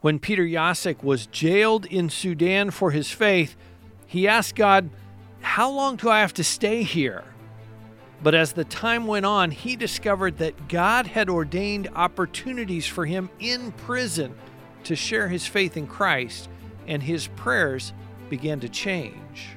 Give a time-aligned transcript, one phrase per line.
[0.00, 3.56] When Peter Jasek was jailed in Sudan for his faith,
[4.06, 4.88] he asked God,
[5.40, 7.24] How long do I have to stay here?
[8.22, 13.30] But as the time went on, he discovered that God had ordained opportunities for him
[13.38, 14.34] in prison
[14.84, 16.48] to share his faith in Christ,
[16.86, 17.92] and his prayers
[18.30, 19.50] began to change.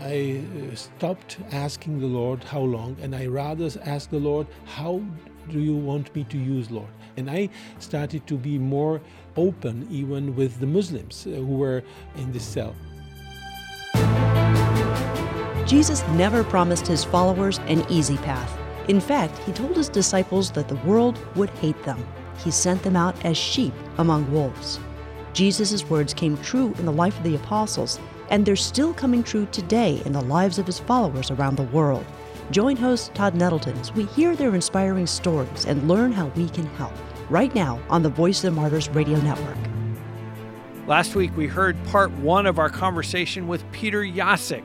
[0.00, 5.02] I uh, stopped asking the Lord how long, and I rather asked the Lord, How
[5.50, 6.90] do you want me to use, Lord?
[7.16, 9.00] And I started to be more
[9.38, 11.82] open even with the Muslims uh, who were
[12.16, 12.74] in this cell.
[15.66, 18.58] Jesus never promised his followers an easy path.
[18.88, 22.04] In fact, he told his disciples that the world would hate them.
[22.42, 24.80] He sent them out as sheep among wolves.
[25.34, 28.00] Jesus' words came true in the life of the apostles,
[28.30, 32.06] and they're still coming true today in the lives of his followers around the world.
[32.50, 36.66] Join host Todd Nettleton as we hear their inspiring stories and learn how we can
[36.76, 36.94] help
[37.30, 39.56] right now on the Voice of the Martyrs Radio Network.
[40.86, 44.64] Last week, we heard part one of our conversation with Peter Jasek.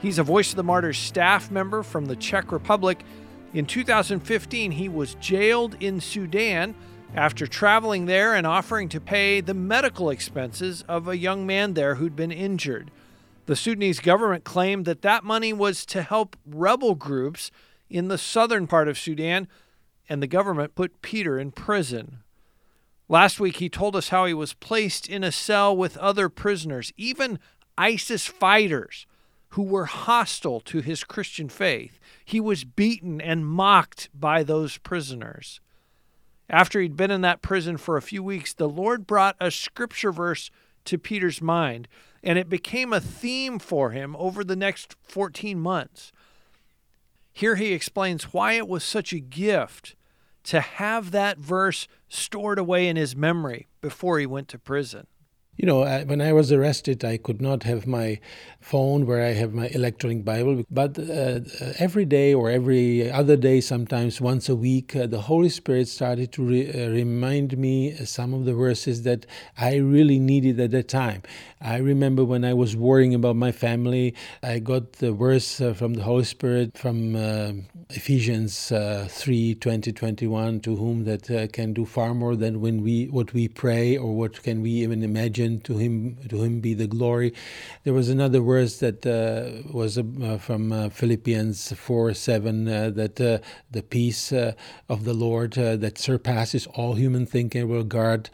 [0.00, 3.04] He's a Voice of the Martyrs staff member from the Czech Republic.
[3.54, 6.74] In 2015, he was jailed in Sudan
[7.14, 11.96] after traveling there and offering to pay the medical expenses of a young man there
[11.96, 12.90] who'd been injured.
[13.46, 17.52] The Sudanese government claimed that that money was to help rebel groups
[17.88, 19.46] in the southern part of Sudan
[20.08, 22.22] and the government put Peter in prison.
[23.08, 26.92] Last week, he told us how he was placed in a cell with other prisoners,
[26.96, 27.38] even
[27.76, 29.06] ISIS fighters
[29.50, 31.98] who were hostile to his Christian faith.
[32.24, 35.60] He was beaten and mocked by those prisoners.
[36.48, 40.12] After he'd been in that prison for a few weeks, the Lord brought a scripture
[40.12, 40.50] verse
[40.86, 41.88] to Peter's mind,
[42.22, 46.12] and it became a theme for him over the next 14 months.
[47.32, 49.96] Here he explains why it was such a gift
[50.44, 55.06] to have that verse stored away in his memory before he went to prison.
[55.58, 58.20] You know, when I was arrested, I could not have my
[58.58, 60.64] phone where I have my electronic Bible.
[60.70, 61.40] But uh,
[61.78, 66.32] every day or every other day, sometimes once a week, uh, the Holy Spirit started
[66.32, 69.26] to re- uh, remind me some of the verses that
[69.58, 71.22] I really needed at that time.
[71.60, 75.94] I remember when I was worrying about my family, I got the verse uh, from
[75.94, 77.52] the Holy Spirit from uh,
[77.90, 83.04] Ephesians uh, 3 20, 21, to whom that can do far more than when we
[83.08, 86.86] what we pray or what can we even imagine to him to him be the
[86.86, 87.32] glory.
[87.84, 93.20] There was another verse that uh, was uh, from uh, philippians 4 7 uh, that
[93.20, 93.38] uh,
[93.70, 98.30] the peace of the lord that surpasses all human thinking will guard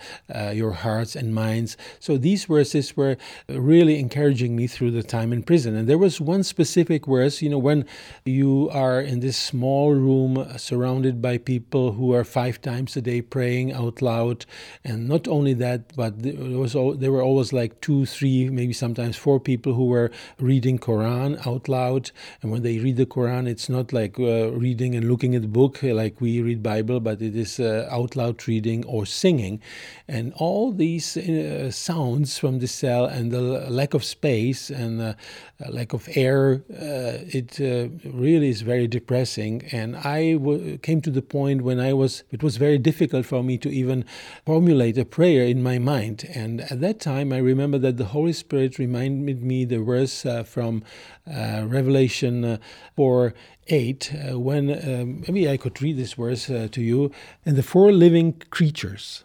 [0.53, 1.77] your hearts and minds.
[2.01, 3.17] So these verses were
[3.49, 5.77] really encouraging me through the time in prison.
[5.77, 7.87] And there was one specific verse you know when
[8.25, 13.23] you are in this small room surrounded by people who are five times a day
[13.23, 14.45] praying out loud.
[14.85, 19.17] And not only that but there was there were always like two, three, maybe sometimes
[19.17, 22.11] four people who were reading Quran out loud.
[22.43, 25.49] And when they read the Quran, it's not like uh, reading and looking at the
[25.49, 29.61] book uh, like we read Bible, but it is uh, out loud reading or singing.
[30.07, 35.15] And all these uh, sounds from the cell and the lack of space and uh,
[35.69, 37.59] lack of air, uh, it
[38.05, 39.63] really is very depressing.
[39.73, 43.43] And I w- came to the point when I was, it was very difficult for
[43.43, 44.05] me to even
[44.47, 46.25] formulate a prayer in my mind.
[46.35, 50.25] And at that that time, I remember that the Holy Spirit reminded me the verse
[50.25, 50.83] uh, from
[51.31, 52.59] uh, Revelation uh,
[52.97, 53.35] 4
[53.67, 57.13] 8, uh, when um, maybe I could read this verse uh, to you.
[57.45, 59.25] And the four living creatures,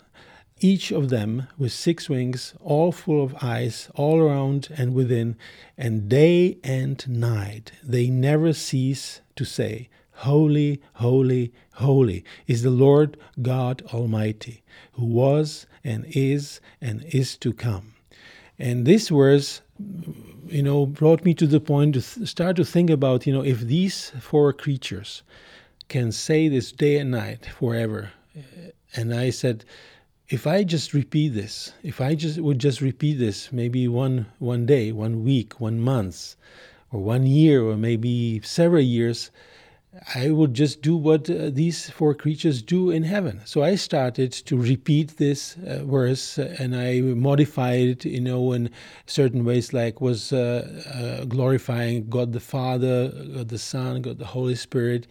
[0.59, 5.37] each of them with six wings, all full of eyes, all around and within,
[5.77, 9.87] and day and night, they never cease to say,
[10.23, 14.63] Holy, holy, holy is the Lord God Almighty,
[14.93, 17.93] who was and is and is to come.
[18.57, 19.61] And this verse,
[20.47, 23.43] you know, brought me to the point to th- start to think about, you know,
[23.43, 25.23] if these four creatures
[25.89, 28.11] can say this day and night forever.
[28.95, 29.65] And I said,
[30.29, 34.65] if I just repeat this, if I just would just repeat this, maybe one one
[34.65, 36.37] day, one week, one month,
[36.91, 39.31] or one year, or maybe several years,
[40.15, 43.41] I would just do what uh, these four creatures do in heaven.
[43.45, 48.53] So I started to repeat this uh, verse uh, and I modified it, you know,
[48.53, 48.71] in
[49.05, 54.25] certain ways, like was uh, uh, glorifying God the Father, God the Son, God the
[54.25, 55.05] Holy Spirit.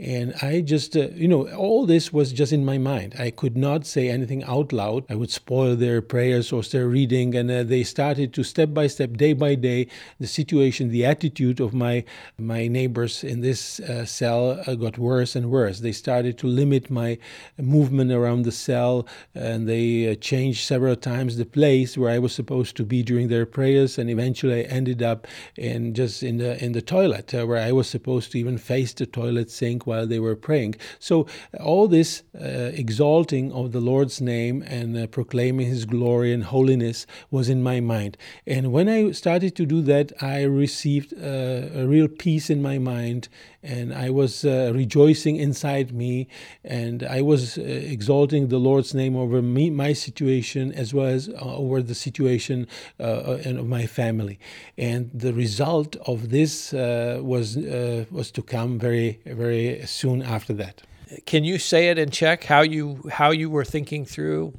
[0.00, 3.14] And I just, uh, you know, all this was just in my mind.
[3.16, 5.04] I could not say anything out loud.
[5.08, 7.36] I would spoil their prayers or their reading.
[7.36, 9.86] And uh, they started to step by step, day by day,
[10.18, 12.04] the situation, the attitude of my
[12.36, 15.78] my neighbors in this uh, cell uh, got worse and worse.
[15.78, 17.16] They started to limit my
[17.56, 22.34] movement around the cell, and they uh, changed several times the place where I was
[22.34, 23.96] supposed to be during their prayers.
[23.96, 27.70] And eventually, I ended up in just in the in the toilet uh, where I
[27.70, 30.76] was supposed to even face the toilet sink while they were praying.
[30.98, 31.26] So
[31.60, 37.06] all this uh, exalting of the Lord's name and uh, proclaiming His glory and holiness
[37.30, 38.16] was in my mind.
[38.46, 42.78] And when I started to do that, I received uh, a real peace in my
[42.78, 43.28] mind
[43.64, 46.28] and I was uh, rejoicing inside me,
[46.62, 51.30] and I was uh, exalting the Lord's name over me, my situation, as well as
[51.30, 52.68] uh, over the situation
[53.00, 54.38] uh, of my family.
[54.76, 60.52] And the result of this uh, was uh, was to come very very soon after
[60.54, 60.82] that.
[61.26, 64.52] Can you say it in Czech how you how you were thinking through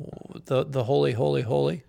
[0.46, 1.84] the the holy holy holy?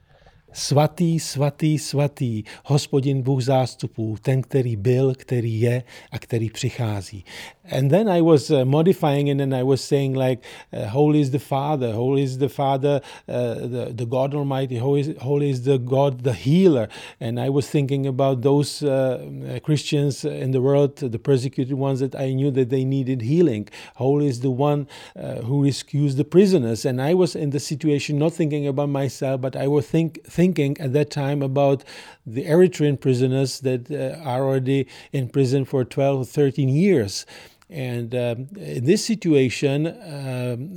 [0.57, 5.83] Svatý, svatý, svatý, hospodin Bůh zástupů, ten, který byl, který je
[6.13, 7.25] a který přichází.
[7.71, 10.43] And then I was uh, modifying and I was saying like,
[10.73, 15.01] uh, holy is the Father, holy is the Father, uh, the, the God Almighty, holy
[15.01, 16.89] is, holy is the God, the healer.
[17.21, 22.15] And I was thinking about those uh, Christians in the world, the persecuted ones that
[22.15, 23.69] I knew that they needed healing.
[23.97, 24.87] Holy is the one
[25.17, 26.85] uh, who rescues the prisoners.
[26.87, 30.46] And I was in the situation not thinking about myself, but I was think, thinking
[30.81, 31.85] at that time about
[32.27, 37.27] the Eritrean prisoners that uh, are already in prison for 12 or 13 years.
[37.69, 40.71] And um, in this situation, um,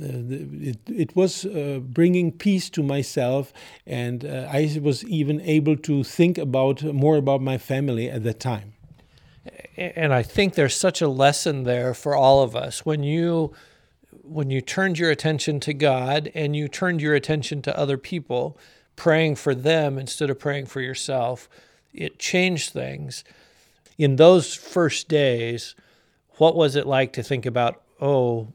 [0.60, 3.52] it, it, was uh, bringing peace to myself,
[3.86, 8.40] and uh, I was even able to think about more about my family at that
[8.40, 8.72] time.
[9.76, 13.52] And I think there's such a lesson there for all of us when you
[14.22, 18.58] when you turned your attention to God and you turned your attention to other people,
[19.00, 21.48] praying for them instead of praying for yourself,
[21.94, 23.24] it changed things.
[23.96, 25.74] In those first days,
[26.36, 28.48] what was it like to think about, oh,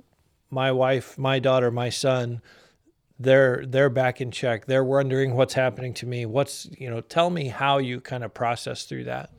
[0.52, 2.44] my wife, my daughter, my son,
[3.18, 4.68] they're they're back in Czech.
[4.68, 6.28] They're wondering what's happening to me.
[6.28, 9.32] What's you know, tell me how you kind of process through that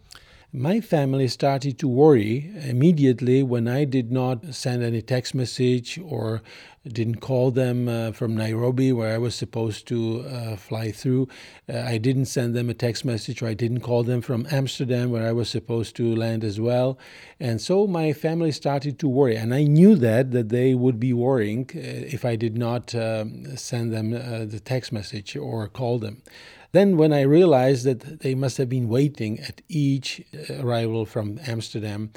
[0.57, 6.43] my family started to worry immediately when I did not send any text message or
[6.89, 11.29] didn't call them uh, from Nairobi, where I was supposed to uh, fly through.
[11.69, 15.11] Uh, I didn't send them a text message, or I didn't call them from Amsterdam,
[15.11, 16.99] where I was supposed to land as well.
[17.39, 21.13] And so my family started to worry, and I knew that that they would be
[21.13, 25.99] worrying uh, if I did not um, send them uh, the text message or call
[25.99, 26.23] them.
[26.77, 30.23] Then, when I realized that they must have been waiting at each
[30.61, 32.11] arrival from Amsterdam,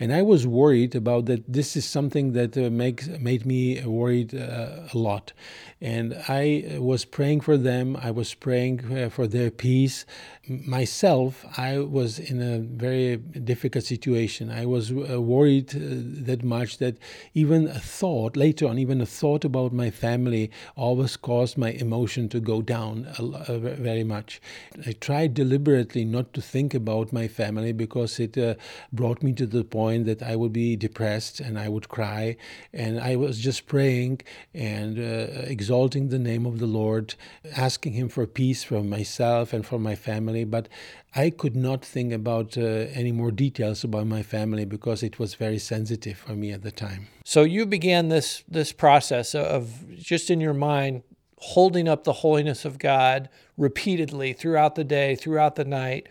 [0.00, 4.34] and I was worried about that, this is something that uh, makes made me worried
[4.34, 5.34] uh, a lot.
[5.80, 7.98] And I was praying for them.
[8.00, 10.06] I was praying uh, for their peace.
[10.48, 14.50] Myself, I was in a very difficult situation.
[14.50, 15.80] I was uh, worried uh,
[16.24, 16.96] that much that
[17.34, 22.28] even a thought later on, even a thought about my family, always caused my emotion
[22.30, 24.40] to go down very much.
[24.86, 28.54] I tried deliberately not to think about my family because it uh,
[28.92, 32.36] brought me to the point that I would be depressed and I would cry.
[32.72, 34.22] And I was just praying
[34.54, 37.16] and uh, exalting the name of the Lord,
[37.56, 40.44] asking Him for peace for myself and for my family.
[40.44, 40.68] But
[41.16, 42.60] I could not think about uh,
[43.00, 46.70] any more details about my family because it was very sensitive for me at the
[46.70, 47.08] time.
[47.24, 51.02] So you began this this process of just in your mind
[51.38, 56.08] holding up the holiness of God repeatedly throughout the day, throughout the night.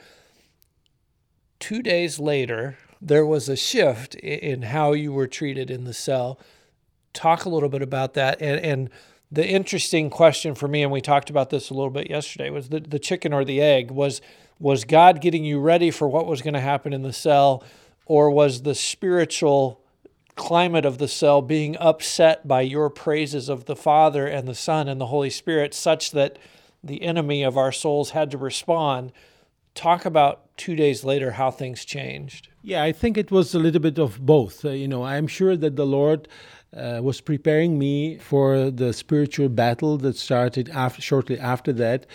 [1.60, 6.42] Two days later, there was a shift in how you were treated in the cell.
[7.14, 8.42] Talk a little bit about that.
[8.42, 8.90] And, and
[9.36, 12.70] the interesting question for me, and we talked about this a little bit yesterday, was
[12.70, 13.92] the, the chicken or the egg.
[13.92, 14.22] Was,
[14.60, 17.62] was God getting you ready for what was going to happen in the cell,
[18.06, 19.82] or was the spiritual
[20.38, 24.88] climate of the cell being upset by your praises of the Father and the Son
[24.88, 26.40] and the Holy Spirit, such that
[26.82, 29.12] the enemy of our souls had to respond.
[29.74, 32.48] Talk about two days later how things changed.
[32.64, 34.64] Yeah, I think it was a little bit of both.
[34.64, 36.30] Uh, you know, I'm sure that the Lord
[36.76, 42.06] uh, was preparing me for the spiritual battle that started after, shortly after that.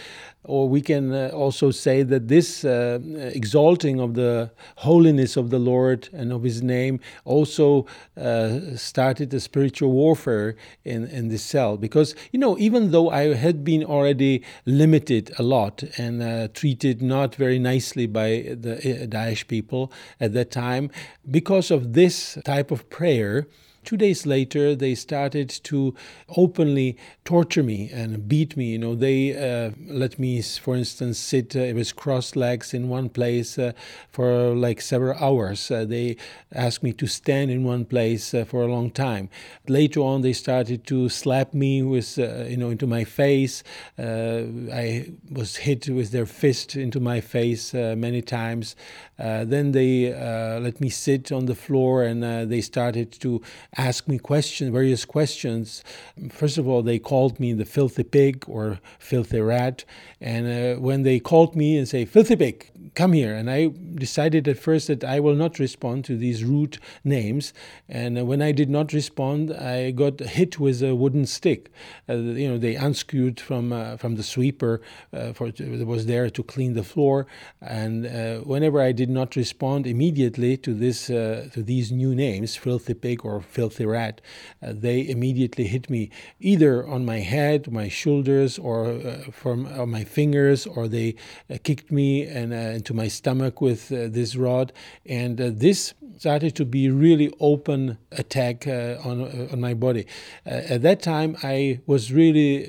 [0.44, 2.98] Or we can uh, also say that this uh,
[3.34, 7.84] exalting of the holiness of the Lord and of His name also
[8.16, 11.76] uh, started the spiritual warfare in, in this cell.
[11.76, 17.02] Because, you know, even though I had been already limited a lot and uh, treated
[17.02, 20.90] not very nicely by the uh, Daesh people at that time,
[21.30, 23.46] because of this type of prayer,
[23.84, 25.94] Two days later, they started to
[26.36, 28.72] openly torture me and beat me.
[28.72, 33.08] You know, they uh, let me, for instance, sit uh, with crossed legs in one
[33.08, 33.72] place uh,
[34.10, 35.70] for like several hours.
[35.70, 36.16] Uh, they
[36.52, 39.28] asked me to stand in one place uh, for a long time.
[39.66, 43.62] Later on, they started to slap me with, uh, you know, into my face.
[43.98, 48.76] I was hit with their fist into my face many times.
[49.20, 50.12] Then they
[50.60, 53.42] let me sit on the floor and they started to
[53.76, 55.84] ask me questions, various questions.
[56.30, 59.84] First of all, they called me the filthy pig or filthy rat.
[60.20, 63.34] And uh, when they called me and say, filthy pig, come here.
[63.34, 67.52] And I decided at first that I will not respond to these rude names.
[67.88, 71.70] And uh, when I did not respond, I got hit with a wooden stick.
[72.08, 74.80] Uh, you know, they unscrewed from uh, from the sweeper
[75.12, 77.26] uh, for that was there to clean the floor.
[77.60, 82.56] And uh, whenever I did not respond immediately to this uh, to these new names,
[82.56, 84.20] filthy pig or filthy rat,
[84.62, 90.04] uh, they immediately hit me either on my head, my shoulders, or uh, from my
[90.04, 91.14] fingers, or they
[91.62, 94.72] kicked me and into my stomach with uh, this rod,
[95.06, 100.04] and uh, this started to be really open attack uh, on on my body.
[100.44, 102.66] at that time, I was really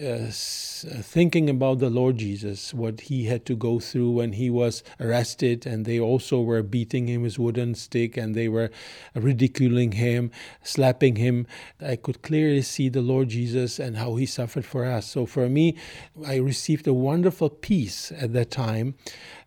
[1.15, 5.65] thinking about the Lord Jesus, what he had to go through when he was arrested,
[5.65, 8.69] and they also were beating him with wooden stick, and they were
[9.15, 10.31] ridiculing him,
[10.63, 11.47] slapping him.
[11.81, 15.07] I could clearly see the Lord Jesus and how he suffered for us.
[15.07, 15.75] So for me,
[16.25, 18.95] I received a wonderful peace at that time.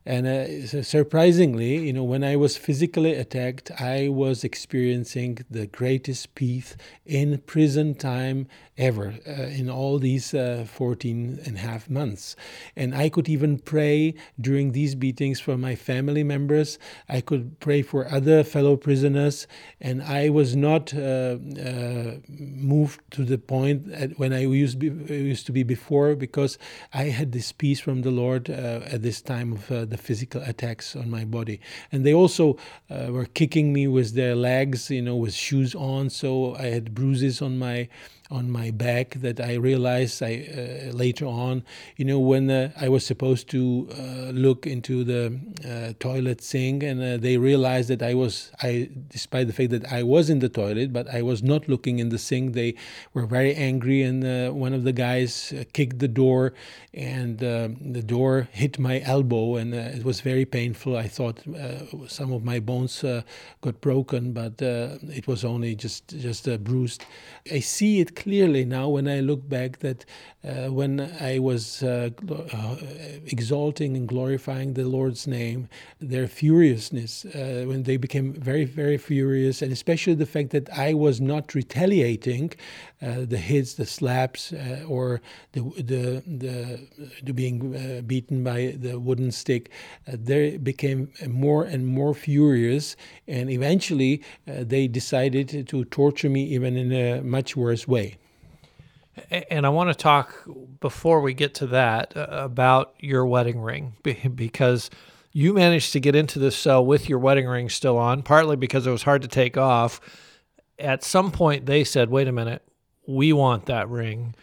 [0.07, 6.35] And uh, surprisingly, you know, when I was physically attacked, I was experiencing the greatest
[6.35, 8.47] peace in prison time
[8.77, 12.37] ever uh, in all these uh, 14 and a half months.
[12.77, 16.79] And I could even pray during these beatings for my family members.
[17.09, 19.47] I could pray for other fellow prisoners.
[19.81, 25.47] And I was not uh, uh moved to the point when I used, be, used
[25.47, 26.59] to be before because
[26.93, 30.97] I had this peace from the Lord uh, at this time of the physical attacks
[30.97, 31.61] on my body.
[31.93, 32.57] And they also
[32.91, 36.11] uh, were kicking me with their legs, you know, with shoes on.
[36.11, 37.89] So I had bruises on my
[38.31, 41.63] on my back that I realized I uh, later on,
[41.97, 45.39] you know, when uh, I was supposed to uh, look into the
[45.69, 49.93] uh, toilet sink, and uh, they realized that I was, I, despite the fact that
[49.93, 52.55] I was in the toilet, but I was not looking in the sink.
[52.55, 52.75] They
[53.13, 56.55] were very angry, and uh, one of the guys kicked the door,
[56.95, 60.97] and the door hit my elbow, and it was very painful.
[60.97, 61.41] I thought
[62.07, 63.05] some of my bones
[63.61, 67.05] got broken, but it was only just just bruised.
[67.53, 70.05] I see it clearly now when I look back that
[70.45, 72.77] uh, when I was uh, uh,
[73.27, 79.63] exalting and glorifying the Lord's name, their furiousness, uh, when they became very, very furious,
[79.63, 82.53] and especially the fact that I was not retaliating
[83.01, 86.81] uh, the hits, the slaps, uh, or the, the, the,
[87.23, 89.71] the being beaten by the wooden stick,
[90.07, 96.93] they became more and more furious, and eventually they decided to torture me even in
[96.93, 98.04] a much worse way.
[99.31, 100.45] And I want to talk
[100.81, 104.91] before we get to that about your wedding ring because
[105.33, 108.87] you managed to get into this cell with your wedding ring still on, partly because
[108.87, 110.01] it was hard to take off.
[110.79, 112.63] At some point, they said, wait a minute,
[113.07, 114.35] we want that ring.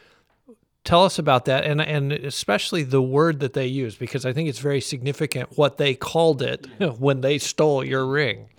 [0.83, 4.49] Tell us about that, and and especially the word that they used, because I think
[4.49, 6.65] it's very significant what they called it
[6.97, 8.49] when they stole your ring.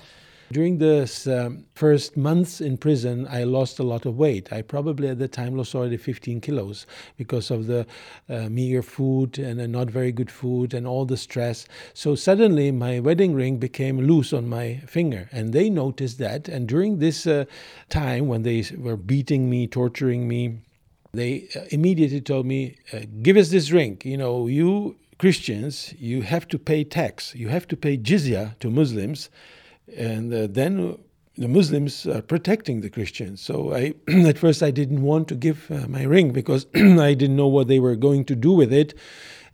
[0.53, 4.53] During the um, first months in prison, I lost a lot of weight.
[4.53, 6.85] I probably at the time lost already 15 kilos
[7.17, 7.87] because of the
[8.29, 11.67] uh, meager food and uh, not very good food and all the stress.
[11.95, 16.49] So suddenly my wedding ring became loose on my finger, and they noticed that.
[16.49, 17.47] And during this uh,
[17.89, 20.59] time when they were beating me, torturing me,
[21.13, 24.03] they uh, immediately told me, uh, "Give us this ring.
[24.05, 27.35] You know, you Christians, you have to pay tax.
[27.35, 29.31] You have to pay jizya to Muslims."
[29.97, 30.99] And uh, then
[31.37, 33.41] the Muslims are protecting the Christians.
[33.41, 37.37] So I, at first, I didn't want to give uh, my ring because I didn't
[37.37, 38.95] know what they were going to do with it,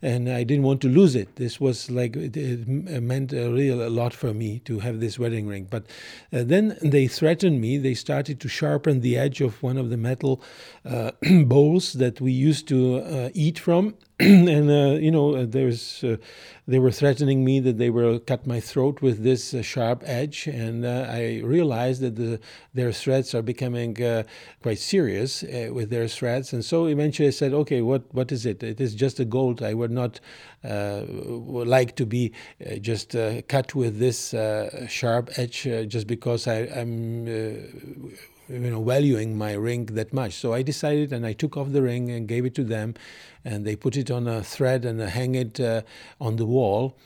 [0.01, 1.37] and I didn't want to lose it.
[1.37, 5.17] This was like it, it meant a real a lot for me to have this
[5.17, 5.67] wedding ring.
[5.69, 5.85] But
[6.33, 7.77] uh, then they threatened me.
[7.77, 10.41] They started to sharpen the edge of one of the metal
[10.85, 11.11] uh,
[11.45, 16.17] bowls that we used to uh, eat from, and uh, you know uh, there's uh,
[16.67, 20.45] they were threatening me that they will cut my throat with this uh, sharp edge.
[20.45, 22.41] And uh, i realized that the,
[22.73, 24.23] their threats are becoming uh,
[24.61, 26.51] quite serious with their threats.
[26.51, 28.61] And so eventually i said okay what what is it?
[28.61, 29.63] It is just a gold.
[29.63, 30.19] I would not
[30.65, 32.33] would like to be
[32.81, 33.15] just
[33.47, 34.35] cut with this
[34.89, 37.25] sharp edge just because I, i'm
[38.49, 40.33] you know valuing my ring that much.
[40.33, 42.95] So I decided, and I took off the ring and gave it to them,
[43.45, 45.81] and they put it on a thread and hang it uh,
[46.19, 46.97] on the wall.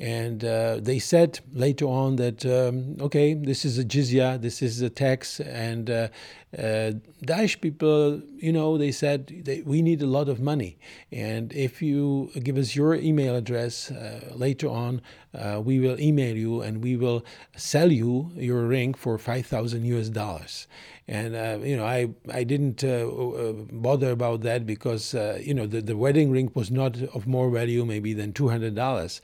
[0.00, 4.80] And uh, they said later on that, um, okay, this is a jizya, this is
[4.80, 5.40] a tax.
[5.40, 6.08] And uh,
[6.56, 6.92] uh,
[7.22, 10.78] Daesh people, you know, they said we need a lot of money.
[11.12, 15.02] And if you give us your email address uh, later on,
[15.34, 17.22] uh, we will email you and we will
[17.56, 20.66] sell you your ring for 5,000 US dollars.
[21.06, 23.04] And uh, you know, I I didn't uh
[23.72, 27.50] bother about that because uh, you know the, the wedding ring was not of more
[27.50, 29.20] value maybe than two hundred dollars.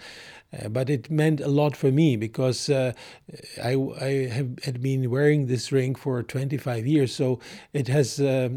[0.53, 2.93] Uh, but it meant a lot for me because uh,
[3.63, 7.41] I, I have had been wearing this ring for 25 years, so
[7.73, 8.49] it has uh,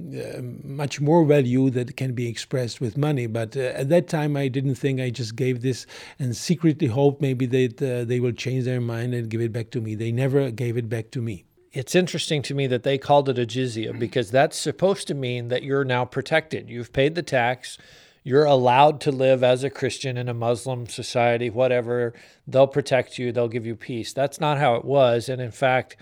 [0.64, 3.26] much more value that can be expressed with money.
[3.26, 5.88] But at that time, I didn't think I just gave this
[6.20, 7.78] and secretly hoped maybe that
[8.08, 9.96] they will change their mind and give it back to me.
[9.96, 13.38] They never gave it back to me it's interesting to me that they called it
[13.38, 14.00] a jizya mm-hmm.
[14.00, 16.70] because that's supposed to mean that you're now protected.
[16.70, 17.78] You've paid the tax,
[18.24, 22.14] you're allowed to live as a Christian in a Muslim society, whatever.
[22.48, 24.14] They'll protect you, they'll give you peace.
[24.14, 25.30] That's not how it was.
[25.30, 25.96] And in fact,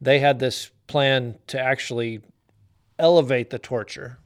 [0.00, 2.20] they had this plan to actually
[2.98, 4.18] elevate the torture.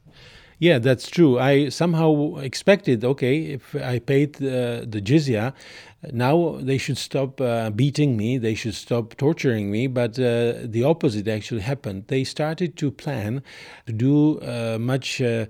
[0.63, 1.39] Yeah, that's true.
[1.39, 5.51] I somehow expected, okay, if I paid the, the jizya,
[6.11, 10.83] now they should stop uh, beating me, they should stop torturing me, but uh, the
[10.83, 12.05] opposite actually happened.
[12.07, 13.41] They started to plan
[13.85, 15.45] to do uh, much uh,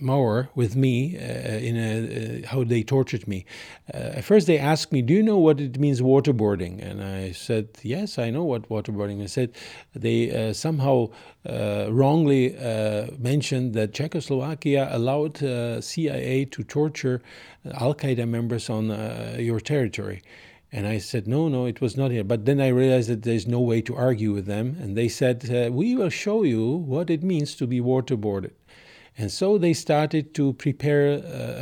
[0.00, 3.44] more with me uh, in a, uh, how they tortured me.
[3.92, 6.82] at first, they asked me, Do you know what it means waterboarding?
[6.82, 9.32] And I said, Yes, I know what waterboarding is.
[9.32, 9.52] I said,
[9.94, 11.08] They somehow
[11.46, 12.56] wrongly
[13.18, 15.38] mentioned that Czechoslovakia allowed
[15.84, 17.22] CIA to torture
[17.72, 20.22] Al Qaeda members on uh, your territory.
[20.72, 22.24] And I said, no, no, it was not here.
[22.24, 24.76] But then I realized that there's no way to argue with them.
[24.80, 28.50] And they said, uh, we will show you what it means to be waterboarded.
[29.16, 31.12] And so they started to prepare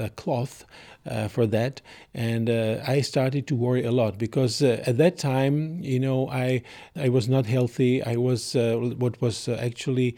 [0.05, 0.65] a cloth
[1.05, 1.81] uh, for that.
[2.15, 6.29] And uh, I started to worry a lot because uh, at that time, you know,
[6.29, 6.63] I
[6.97, 8.03] I was not healthy.
[8.03, 10.17] I was uh, what was uh, actually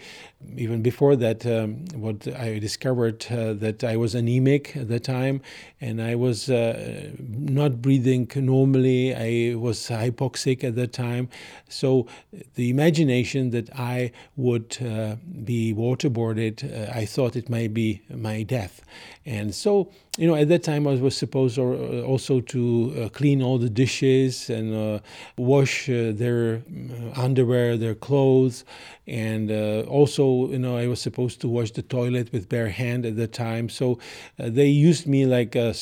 [0.57, 5.41] even before that um, what I discovered uh, that I was anemic at the time,
[5.81, 9.15] and I was not breathing normally.
[9.15, 11.29] I was hypoxic at that time.
[11.69, 12.07] So
[12.55, 14.69] the imagination that I would
[15.45, 18.83] be waterboarded, I thought it might be my death.
[19.27, 23.43] And so, you know, at that time I was supposed uh, also to uh, clean
[23.43, 25.01] all the dishes and uh,
[25.39, 28.65] wash uh, their uh, underwear, their clothes,
[29.07, 29.83] and uh,
[30.53, 33.69] you know, I was supposed to wash the toilet with bare hand at the time.
[33.69, 33.99] So
[34.39, 35.75] uh, they used me like a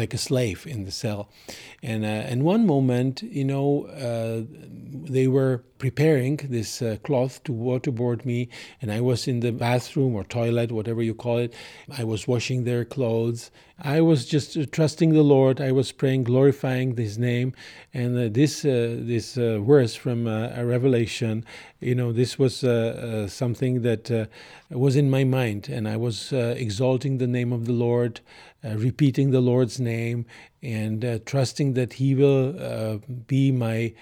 [0.00, 1.28] like a slave in the cell.
[1.82, 4.42] And uh, in one moment, you know, uh,
[5.12, 8.48] they were preparing this cloth to waterboard me,
[8.80, 11.54] and I was in the bathroom or toilet, whatever you call it.
[11.96, 13.50] I was washing their clothes.
[13.80, 15.60] I was just uh, trusting the Lord.
[15.60, 17.52] I was praying, glorifying His name,
[17.94, 21.44] and uh, this uh, this uh, verse from uh, a Revelation,
[21.78, 24.28] you know, this was uh, something that
[24.70, 28.20] was in my mind, and I was exalting the name of the Lord,
[28.64, 30.26] repeating the Lord's name,
[30.60, 33.94] and trusting that He will be my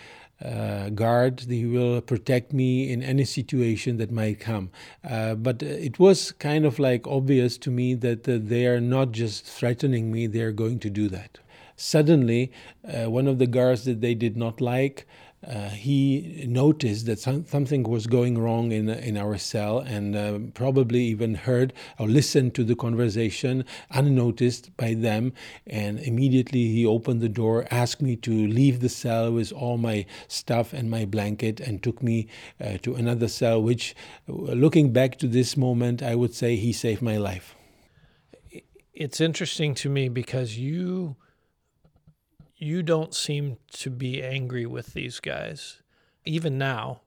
[0.45, 1.41] uh, guard.
[1.41, 4.71] He will protect me in any situation that might come.
[5.09, 9.13] Uh, but it was kind of like obvious to me that uh, they are not
[9.13, 11.39] just threatening me, they are going to do that.
[11.77, 12.53] Suddenly,
[12.87, 15.07] uh, one of the guards that they did not like
[15.47, 20.39] uh, he noticed that some, something was going wrong in, in our cell and uh,
[20.55, 25.33] probably even heard or listened to the conversation unnoticed by them.
[25.67, 30.07] And immediately he opened the door, asked me to leave the cell with all my
[30.27, 32.27] stuff and my blanket, and took me
[32.61, 33.95] uh, to another cell, which,
[34.29, 37.55] uh, looking back to this moment, I would say he saved my life.
[38.93, 41.17] It's interesting to me because you
[42.59, 45.83] you don't seem to be angry with these guys
[46.25, 47.01] even now.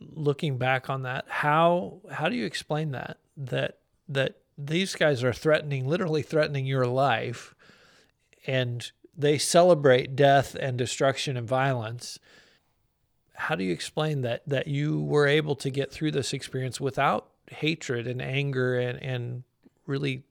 [0.00, 3.18] Looking back on that how how do you explain that?
[3.36, 7.54] That that these guys are threatening literally threatening your life
[8.46, 12.18] and they celebrate death and destruction and violence.
[13.34, 17.28] How do you explain that that you were able to get through this experience without
[17.50, 19.42] hatred and anger and and
[19.86, 20.22] really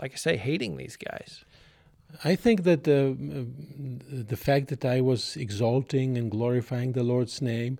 [0.00, 1.44] like i say hating these guys
[2.24, 3.16] I think that the,
[4.08, 7.78] the fact that I was exalting and glorifying the Lord's name,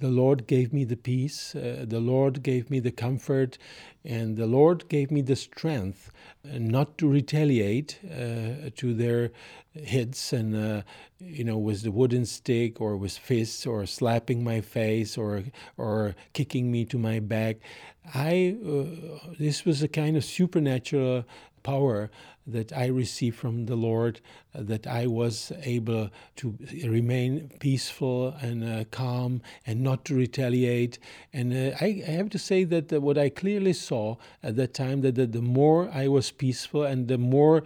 [0.00, 3.58] the Lord gave me the peace, uh, the Lord gave me the comfort,
[4.04, 6.10] and the Lord gave me the strength
[6.44, 9.30] uh, not to retaliate uh, to their
[9.74, 10.82] hits and uh,
[11.18, 15.44] you know with the wooden stick or with fists or slapping my face or
[15.76, 17.56] or kicking me to my back.
[18.14, 21.24] I uh, this was a kind of supernatural
[21.62, 22.10] power
[22.46, 24.20] that I received from the Lord,
[24.54, 30.98] uh, that I was able to remain peaceful and uh, calm and not to retaliate.
[31.32, 34.72] And uh, I, I, have to say that uh, what I clearly saw at that
[34.74, 37.56] time that, that the more I was peaceful and the more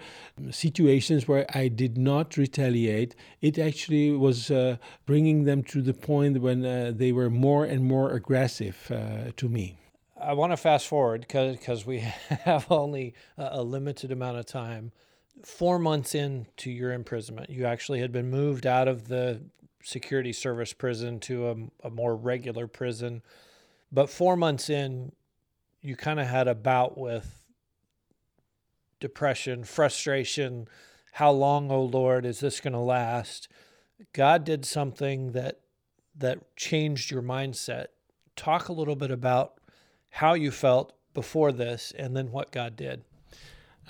[0.50, 3.14] situations where I did not retaliate,
[3.48, 7.84] it actually was uh, bringing them to the point when uh, they were more and
[7.94, 8.76] more aggressive
[9.40, 9.66] to me.
[10.24, 11.98] I want to fast forward because we
[12.50, 14.92] have only a limited amount of time.
[15.44, 19.42] Four months into your imprisonment, you actually had been moved out of the
[19.82, 23.22] security service prison to a, a more regular prison.
[23.92, 25.12] But four months in,
[25.84, 27.44] you kind of had a bout with
[29.00, 30.66] depression, frustration.
[31.12, 33.48] How long, oh Lord, is this going to last?
[34.14, 35.60] God did something that
[36.16, 37.86] that changed your mindset.
[38.34, 39.60] Talk a little bit about
[40.08, 43.04] how you felt before this and then what God did.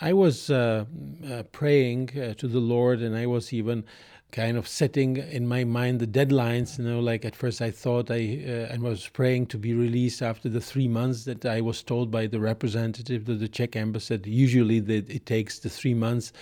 [0.00, 0.86] I was uh,
[1.30, 3.84] uh, praying uh, to the Lord, and I was even
[4.34, 6.76] kind of setting in my mind the deadlines.
[6.78, 10.48] You know, like at first I thought I uh, was praying to be released after
[10.48, 14.20] the three months that I was told by the representative to the Czech embassy.
[14.24, 16.32] Usually that it takes the three months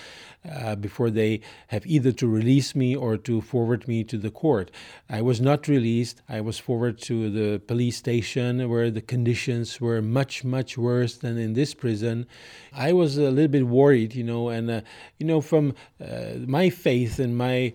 [0.51, 4.71] uh, before they have either to release me or to forward me to the court.
[5.11, 6.23] I was not released.
[6.29, 11.37] I was forwarded to the police station where the conditions were much much worse than
[11.37, 12.27] in this prison.
[12.73, 14.81] I was a little bit worried, you know, and uh,
[15.19, 17.75] you know from uh, my faith and my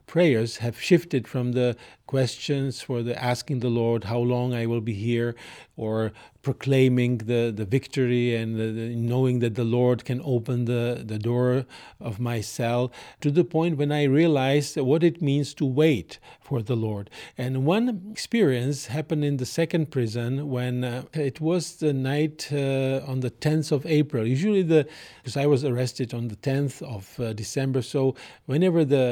[0.11, 1.73] prayers have shifted from the
[2.05, 5.33] questions for the asking the Lord how long I will be here
[5.77, 11.01] or proclaiming the, the victory and the, the knowing that the Lord can open the,
[11.05, 11.65] the door
[11.99, 16.61] of my cell to the point when I realized what it means to wait for
[16.61, 17.09] the Lord.
[17.37, 23.11] And one experience happened in the second prison when uh, it was the night uh,
[23.11, 24.27] on the 10th of April.
[24.27, 24.87] Usually, the
[25.19, 28.15] because I was arrested on the 10th of uh, December, so
[28.47, 29.05] whenever the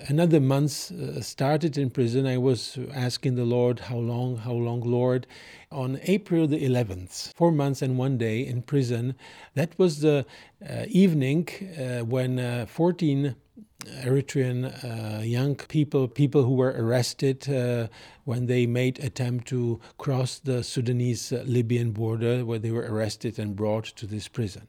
[0.00, 4.38] uh, another month uh, started in prison, I was asking the Lord, "How long?
[4.38, 5.26] How long, Lord?"
[5.70, 9.14] on April the 11th, four months and one day in prison.
[9.54, 10.24] That was the
[10.66, 13.34] uh, evening uh, when uh, 14
[14.02, 17.88] Eritrean uh, young people, people who were arrested uh,
[18.24, 23.84] when they made attempt to cross the Sudanese-Libyan border, where they were arrested and brought
[23.96, 24.68] to this prison.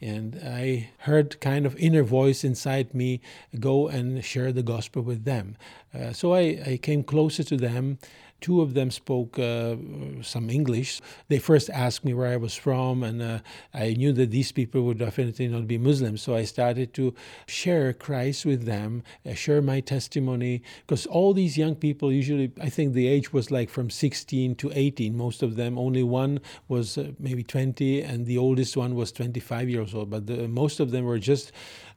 [0.00, 3.20] And I heard kind of inner voice inside me
[3.58, 5.56] go and share the gospel with them.
[5.94, 7.98] Uh, so I, I came closer to them
[8.42, 9.76] Two of them spoke uh,
[10.20, 11.00] some English.
[11.28, 13.38] They first asked me where I was from, and uh,
[13.72, 16.22] I knew that these people would definitely not be Muslims.
[16.22, 17.14] So I started to
[17.46, 22.68] share Christ with them, uh, share my testimony, because all these young people usually, I
[22.68, 25.16] think the age was like from 16 to 18.
[25.16, 29.70] Most of them, only one was uh, maybe 20, and the oldest one was 25
[29.70, 30.10] years old.
[30.10, 31.52] But the, most of them were just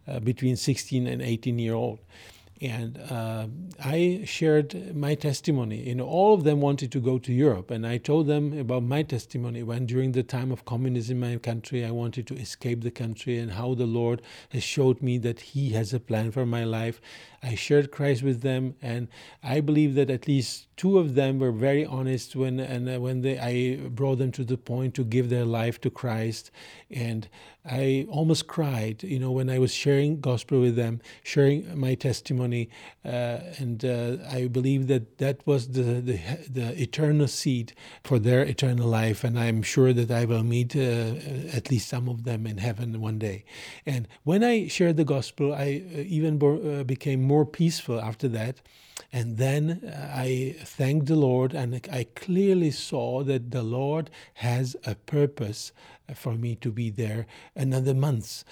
[0.07, 1.99] uh, between 16 and 18 year old
[2.61, 3.47] and uh,
[3.83, 5.87] I shared my testimony.
[5.87, 8.83] You know, all of them wanted to go to Europe, and I told them about
[8.83, 12.81] my testimony when, during the time of communism in my country, I wanted to escape
[12.81, 16.45] the country, and how the Lord has showed me that He has a plan for
[16.45, 17.01] my life.
[17.45, 19.07] I shared Christ with them, and
[19.43, 23.21] I believe that at least two of them were very honest when and uh, when
[23.21, 26.51] they, I brought them to the point to give their life to Christ,
[26.89, 27.27] and
[27.67, 32.69] I almost cried, you know, when I was sharing gospel with them, sharing my testimony,
[33.03, 38.43] uh, and uh, I believe that that was the, the, the eternal seed for their
[38.43, 40.79] eternal life, and I'm sure that I will meet uh,
[41.57, 43.45] at least some of them in heaven one day.
[43.85, 48.61] And when I shared the gospel, I uh, even uh, became more peaceful after that.
[49.11, 54.75] And then uh, I thanked the Lord, and I clearly saw that the Lord has
[54.85, 55.71] a purpose
[56.13, 58.43] for me to be there another month.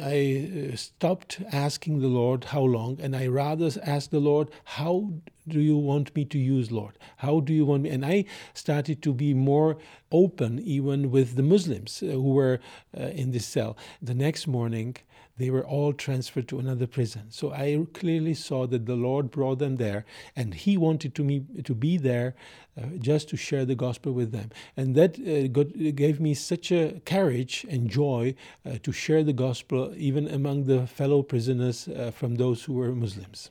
[0.00, 5.10] I uh, stopped asking the Lord how long, and I rather asked the Lord, How
[5.46, 6.98] do you want me to use, Lord?
[7.18, 7.90] How do you want me?
[7.90, 9.78] And I started to be more
[10.12, 12.60] open, even with the Muslims uh, who were
[12.96, 13.76] uh, in this cell.
[14.00, 14.96] The next morning,
[15.38, 17.30] they were all transferred to another prison.
[17.30, 20.04] So I clearly saw that the Lord brought them there,
[20.36, 22.34] and He wanted to me to be there
[22.76, 24.50] uh, just to share the gospel with them.
[24.76, 28.34] And that uh, got, gave me such a courage and joy
[28.66, 32.94] uh, to share the gospel even among the fellow prisoners uh, from those who were
[32.94, 33.50] Muslims.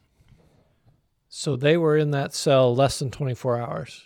[1.30, 4.04] So they were in that cell less than 24 hours.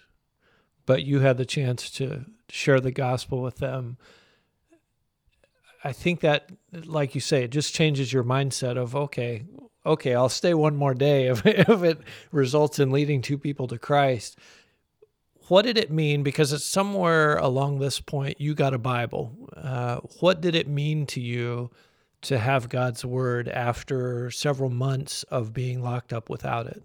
[0.86, 3.98] but you had the chance to share the gospel with them.
[5.84, 6.52] I think that,
[6.86, 9.46] like you say, it just changes your mindset of okay,
[9.86, 12.00] okay, I'll stay one more day if, if it
[12.32, 14.38] results in leading two people to Christ.
[15.48, 16.24] What did it mean?
[16.24, 19.36] Because it's somewhere along this point you got a Bible.
[19.56, 21.72] Uh, what did it mean to you
[22.22, 26.84] to have God's word after several months of being locked up without it?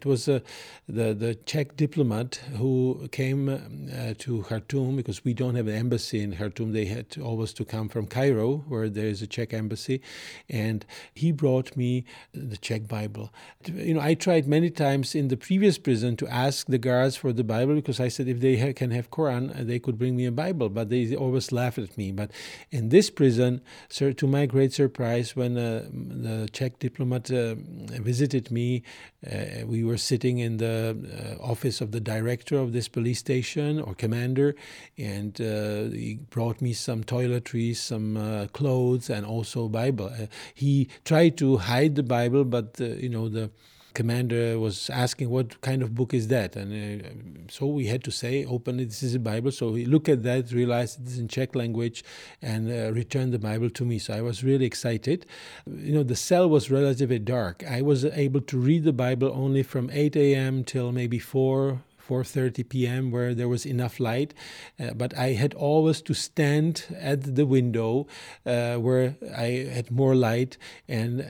[0.00, 0.40] It was uh,
[0.88, 6.22] the the Czech diplomat who came uh, to Khartoum because we don't have an embassy
[6.22, 6.72] in Khartoum.
[6.72, 10.00] They had to, always to come from Cairo, where there is a Czech embassy,
[10.48, 13.32] and he brought me the Czech Bible.
[13.66, 17.32] You know, I tried many times in the previous prison to ask the guards for
[17.32, 20.14] the Bible because I said if they ha- can have Quran, uh, they could bring
[20.16, 22.12] me a Bible, but they always laughed at me.
[22.12, 22.30] But
[22.70, 28.52] in this prison, sir, to my great surprise, when uh, the Czech diplomat uh, visited
[28.52, 28.84] me,
[29.26, 30.96] uh, we were sitting in the
[31.40, 34.54] uh, office of the director of this police station or commander,
[34.96, 40.06] and uh, he brought me some toiletries, some uh, clothes, and also Bible.
[40.06, 43.50] Uh, he tried to hide the Bible, but uh, you know the
[43.94, 46.56] commander was asking what kind of book is that?
[46.56, 46.70] And
[47.04, 47.08] uh,
[47.50, 48.86] so we had to say open it.
[48.86, 49.50] This is a bible.
[49.50, 52.04] So he looked at that realized it is in czech language
[52.42, 53.98] and uh, returned the bible to me.
[53.98, 55.26] So i was really excited.
[55.66, 57.64] You know the cell was relatively dark.
[57.68, 62.68] I was able to read the bible only from 8 a.m till maybe 4 4:30
[62.68, 63.10] p.m.
[63.10, 64.32] where there was enough light,
[64.80, 68.06] uh, but I had always to stand at the window
[68.46, 70.56] uh, where I had more light
[70.88, 71.24] and uh,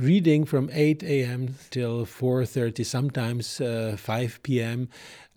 [0.00, 1.56] reading from 8 a.m.
[1.70, 4.88] till 4:30, sometimes uh, 5 p.m.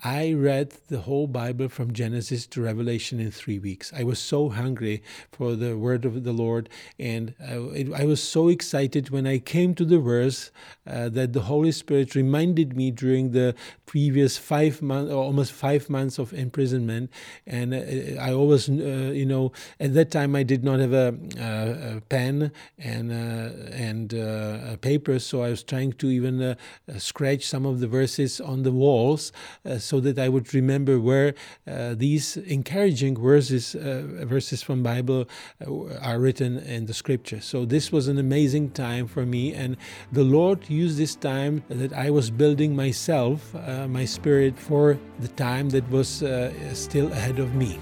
[0.04, 3.94] I read the whole Bible from Genesis to Revelation in three weeks.
[3.96, 6.68] I was so hungry for the word of the Lord,
[7.00, 10.52] and I, it, I was so excited when I came to the verse
[10.86, 16.20] uh, that the Holy Spirit reminded me during the previous five months, almost five months
[16.20, 17.10] of imprisonment.
[17.48, 21.16] And uh, I always, uh, you know, at that time I did not have a,
[21.40, 26.42] a, a pen and uh, and uh, a paper, so I was trying to even
[26.42, 26.56] uh,
[26.98, 29.32] scratch some of the verses on the walls.
[29.78, 31.36] So so that I would remember where
[31.68, 35.22] uh, these encouraging verses uh, verses from Bible
[35.62, 37.42] uh, are written in the scripture.
[37.42, 39.78] So this was an amazing time for me, and
[40.12, 45.32] the Lord used this time that I was building myself, uh, my spirit, for the
[45.50, 47.78] time that was uh, still ahead of me.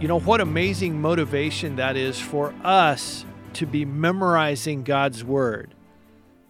[0.00, 3.26] You know, what amazing motivation that is for us
[3.60, 5.74] to be memorizing God's Word.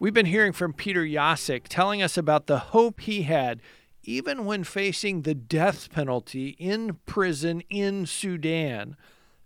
[0.00, 3.60] We've been hearing from Peter Jasek telling us about the hope he had
[4.02, 8.96] even when facing the death penalty in prison in Sudan.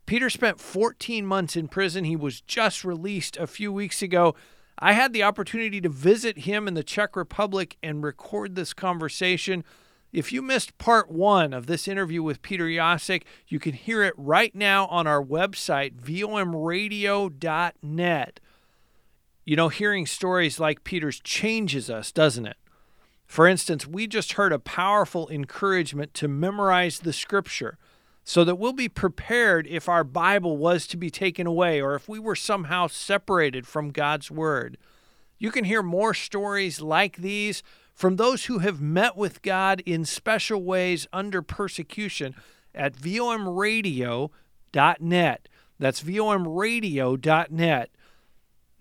[0.07, 2.05] Peter spent 14 months in prison.
[2.05, 4.35] He was just released a few weeks ago.
[4.79, 9.65] I had the opportunity to visit him in the Czech Republic and record this conversation.
[10.13, 14.15] If you missed part one of this interview with Peter Jasek, you can hear it
[14.17, 18.41] right now on our website, vomradio.net.
[19.49, 22.59] You know, hearing stories like Peter's changes us, doesn't it?
[23.25, 27.79] For instance, we just heard a powerful encouragement to memorize the scripture
[28.25, 32.11] so that we'll be prepared if our Bible was to be taken away or if
[32.11, 34.77] we were somehow separated from God's Word.
[35.39, 37.63] You can hear more stories like these
[37.95, 42.35] from those who have met with God in special ways under persecution
[42.75, 44.29] at vomradio.net.
[45.79, 47.91] That's vomradio.net.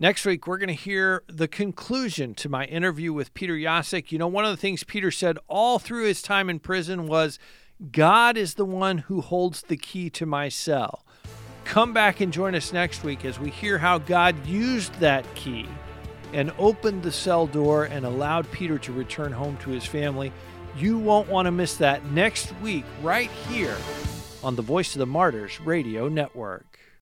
[0.00, 4.12] Next week, we're going to hear the conclusion to my interview with Peter Jasek.
[4.12, 7.40] You know, one of the things Peter said all through his time in prison was,
[7.90, 11.04] God is the one who holds the key to my cell.
[11.64, 15.66] Come back and join us next week as we hear how God used that key
[16.32, 20.32] and opened the cell door and allowed Peter to return home to his family.
[20.76, 23.76] You won't want to miss that next week, right here
[24.44, 26.78] on the Voice of the Martyrs Radio Network.